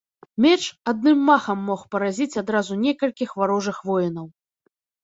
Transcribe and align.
Меч 0.45 0.61
адным 0.91 1.19
махам 1.27 1.59
мог 1.67 1.81
паразіць 1.97 2.39
адразу 2.45 2.81
некалькіх 2.87 3.29
варожых 3.43 3.77
воінаў. 3.93 4.27